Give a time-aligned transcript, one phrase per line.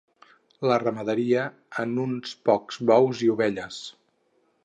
[0.69, 1.43] La ramaderia
[1.83, 3.79] a uns pocs bous i ovelles.